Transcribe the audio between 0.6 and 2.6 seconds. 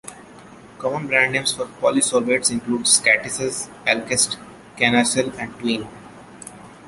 Common brand names for polysorbates